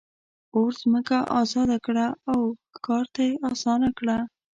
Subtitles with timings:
[0.55, 2.39] اور ځمکه آزاده کړه او
[2.73, 4.17] ښکار ته یې آسانه کړه.